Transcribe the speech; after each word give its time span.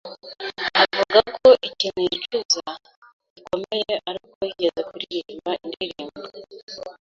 avuga 0.81 1.19
ko 1.41 1.49
ikintu 1.69 1.99
yicuza 2.09 2.65
gikomeye 3.33 3.93
aruko 4.07 4.39
yigeze 4.47 4.79
kuririmba 4.89 5.51
indirimbo 5.65 6.21